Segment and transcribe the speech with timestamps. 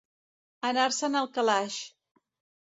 [0.69, 1.77] Anar-se'n al calaix.